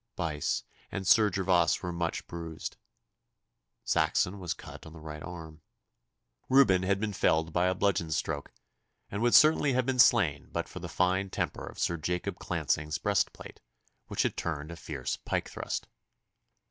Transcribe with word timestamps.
Buyse 0.15 0.63
and 0.91 1.05
Sir 1.05 1.29
Gervas 1.29 1.83
were 1.83 1.91
much 1.93 2.25
bruised. 2.25 2.75
Saxon 3.83 4.39
was 4.39 4.55
cut 4.55 4.87
on 4.87 4.93
the 4.93 4.99
right 4.99 5.21
arm. 5.21 5.61
Reuben 6.49 6.81
had 6.81 6.99
been 6.99 7.13
felled 7.13 7.53
by 7.53 7.67
a 7.67 7.75
bludgeon 7.75 8.09
stroke, 8.11 8.51
and 9.11 9.21
would 9.21 9.35
certainly 9.35 9.73
have 9.73 9.85
been 9.85 9.99
slain 9.99 10.49
but 10.51 10.67
for 10.67 10.79
the 10.79 10.89
fine 10.89 11.29
temper 11.29 11.67
of 11.67 11.77
Sir 11.77 11.97
Jacob 11.97 12.39
Clancing's 12.39 12.97
breastplate, 12.97 13.59
which 14.07 14.23
had 14.23 14.35
turned 14.35 14.71
a 14.71 14.75
fierce 14.75 15.17
pike 15.17 15.51
thrust. 15.51 15.87